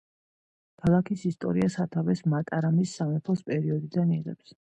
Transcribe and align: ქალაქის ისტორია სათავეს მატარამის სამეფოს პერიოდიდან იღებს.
ქალაქის 0.83 1.25
ისტორია 1.31 1.67
სათავეს 1.75 2.25
მატარამის 2.35 2.97
სამეფოს 3.01 3.47
პერიოდიდან 3.51 4.19
იღებს. 4.19 4.57